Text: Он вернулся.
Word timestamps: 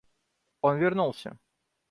Он 0.61 0.79
вернулся. 0.79 1.37